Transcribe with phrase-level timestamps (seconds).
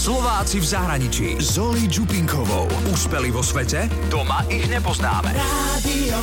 [0.00, 1.36] Slováci v zahraničí.
[1.44, 2.64] Zoli Čupinkovou.
[2.88, 3.84] Úspeli vo svete?
[4.08, 5.36] Doma ich nepoznáme.
[5.36, 6.16] Radio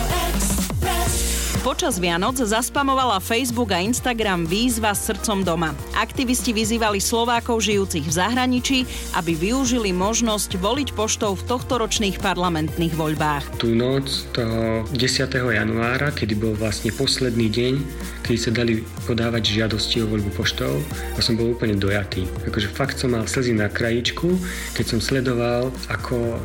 [1.66, 5.74] Počas Vianoc zaspamovala Facebook a Instagram výzva srdcom doma.
[5.98, 8.80] Aktivisti vyzývali Slovákov žijúcich v zahraničí,
[9.18, 13.58] aby využili možnosť voliť poštou v tohtoročných parlamentných voľbách.
[13.58, 14.06] Tú noc
[14.38, 15.34] toho 10.
[15.34, 17.74] januára, kedy bol vlastne posledný deň,
[18.22, 20.78] kedy sa dali podávať žiadosti o voľbu poštou,
[21.18, 22.30] a som bol úplne dojatý.
[22.46, 24.30] Akože fakt som mal slzy na krajičku,
[24.78, 26.38] keď som sledoval, ako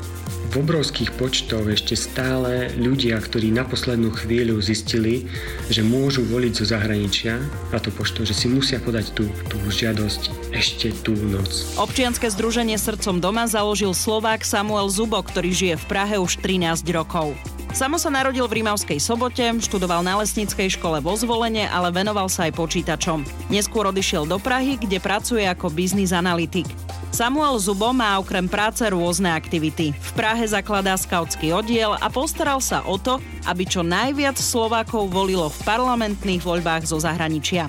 [0.57, 5.25] obrovských počtoch ešte stále ľudia, ktorí na poslednú chvíľu zistili,
[5.73, 7.41] že môžu voliť zo zahraničia
[7.73, 11.49] na to poštou, že si musia podať tú, tú žiadosť ešte tú noc.
[11.81, 17.33] Občianske združenie Srdcom doma založil Slovák Samuel Zubo, ktorý žije v Prahe už 13 rokov.
[17.73, 22.45] Samo sa narodil v Rímavskej sobote, študoval na lesníckej škole vo zvolenie, ale venoval sa
[22.45, 23.25] aj počítačom.
[23.49, 26.69] Neskôr odišiel do Prahy, kde pracuje ako biznis analytik.
[27.13, 29.93] Samuel Zubo má okrem práce rôzne aktivity.
[29.93, 35.53] V Prahe zakladá skautský oddiel a postaral sa o to, aby čo najviac Slovákov volilo
[35.53, 37.69] v parlamentných voľbách zo zahraničia.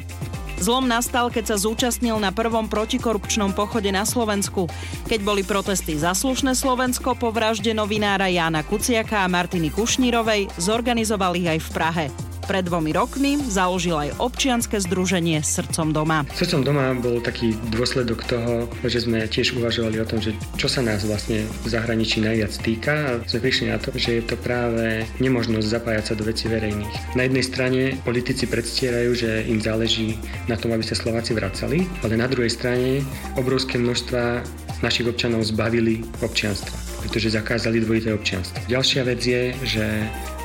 [0.64, 4.72] Zlom nastal, keď sa zúčastnil na prvom protikorupčnom pochode na Slovensku.
[5.12, 11.36] Keď boli protesty za slušné Slovensko po vražde novinára Jána Kuciaka a Martiny Kušnírovej, zorganizoval
[11.36, 12.06] ich aj v Prahe.
[12.44, 16.28] Pred dvomi rokmi založil aj občianske združenie Srdcom doma.
[16.36, 20.84] Srdcom doma bol taký dôsledok toho, že sme tiež uvažovali o tom, že čo sa
[20.84, 25.08] nás vlastne v zahraničí najviac týka a sme prišli na to, že je to práve
[25.24, 27.16] nemožnosť zapájať sa do veci verejných.
[27.16, 30.20] Na jednej strane politici predstierajú, že im záleží
[30.52, 33.08] na tom, aby sa Slováci vracali, ale na druhej strane
[33.40, 34.44] obrovské množstva
[34.84, 38.56] našich občanov zbavili občianstva, pretože zakázali dvojité občianstvo.
[38.72, 39.86] Ďalšia vec je, že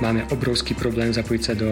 [0.03, 1.71] máme obrovský problém zapojiť sa do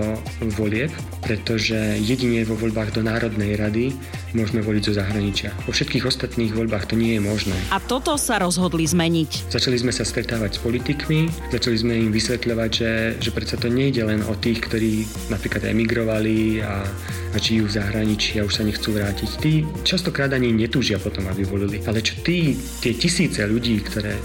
[0.55, 0.91] volieb,
[1.23, 3.95] pretože jedine vo voľbách do Národnej rady
[4.35, 5.51] môžeme voliť zo zahraničia.
[5.65, 7.57] Vo všetkých ostatných voľbách to nie je možné.
[7.73, 9.51] A toto sa rozhodli zmeniť.
[9.51, 14.03] Začali sme sa stretávať s politikmi, začali sme im vysvetľovať, že, že predsa to nejde
[14.05, 16.85] len o tých, ktorí napríklad emigrovali a,
[17.33, 19.31] a žijú v zahraničí a už sa nechcú vrátiť.
[19.41, 21.81] Tí častokrát ani netúžia potom, aby volili.
[21.89, 24.19] Ale čo tí, tie tisíce ľudí, ktoré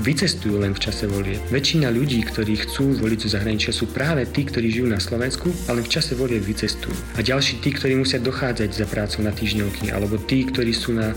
[0.00, 1.40] vycestujú len v čase volie.
[1.48, 5.84] Väčšina ľudí, ktorí chcú voliť zo zahraničia, sú práve tí, ktorí žijú na Slovensku, ale
[5.84, 6.96] v čase volie vycestujú.
[7.16, 11.12] A ďalší tí, ktorí musia dochádzať za prácu na týždňovky, alebo tí, ktorí sú na,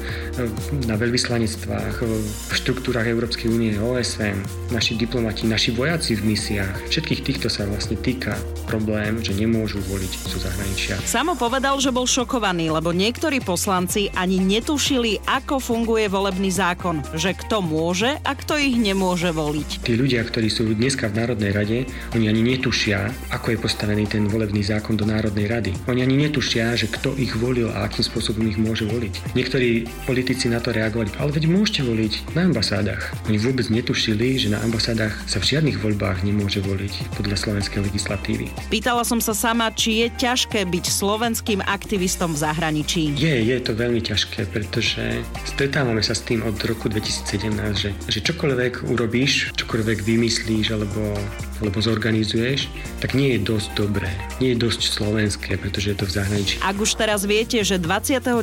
[0.88, 4.39] na veľvyslanectvách, v štruktúrach Európskej únie, OSN,
[4.72, 6.91] naši diplomati, naši vojaci v misiách.
[6.91, 8.35] Všetkých týchto sa vlastne týka
[8.69, 11.00] problém, že nemôžu voliť zo zahraničia.
[11.06, 17.34] Samo povedal, že bol šokovaný, lebo niektorí poslanci ani netušili, ako funguje volebný zákon, že
[17.34, 19.81] kto môže a kto ich nemôže voliť.
[19.81, 21.78] Tí ľudia, ktorí sú dneska v Národnej rade,
[22.13, 25.72] oni ani netušia, ako je postavený ten volebný zákon do Národnej rady.
[25.88, 29.34] Oni ani netušia, že kto ich volil a akým spôsobom ich môže voliť.
[29.34, 33.16] Niektorí politici na to reagovali, ale veď môžete voliť na ambasádach.
[33.31, 38.51] Oni vôbec netušili, že na ambasádach sa v žiadnych voľbách nemôže voliť podľa slovenskej legislatívy.
[38.68, 43.16] Pýtala som sa sama, či je ťažké byť slovenským aktivistom v zahraničí.
[43.16, 48.19] Je, je to veľmi ťažké, pretože stretávame sa s tým od roku 2017, že, že
[48.19, 51.16] čokoľvek čokoľvek urobíš, čokoľvek vymyslíš alebo,
[51.64, 52.68] alebo zorganizuješ,
[53.00, 54.12] tak nie je dosť dobré.
[54.44, 56.56] Nie je dosť slovenské, pretože je to v zahraničí.
[56.59, 58.36] Ak už teraz viete, že 29.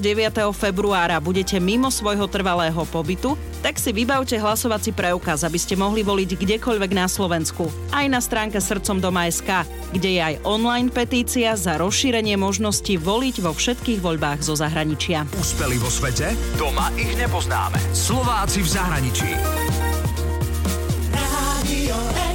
[0.57, 6.41] februára budete mimo svojho trvalého pobytu, tak si vybavte hlasovací preukaz, aby ste mohli voliť
[6.41, 7.69] kdekoľvek na Slovensku.
[7.93, 13.53] Aj na stránke srdcom doma.sk, kde je aj online petícia za rozšírenie možnosti voliť vo
[13.53, 15.29] všetkých voľbách zo zahraničia.
[15.37, 16.33] Úspeli vo svete?
[16.57, 17.77] Doma ich nepoznáme.
[17.93, 19.66] Slováci v zahraničí.
[21.63, 22.26] Radio.